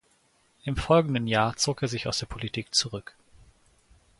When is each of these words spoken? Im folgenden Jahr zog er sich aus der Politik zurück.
Im 0.63 0.77
folgenden 0.77 1.27
Jahr 1.27 1.57
zog 1.57 1.83
er 1.83 1.87
sich 1.87 2.07
aus 2.07 2.17
der 2.17 2.25
Politik 2.25 2.73
zurück. 2.73 3.15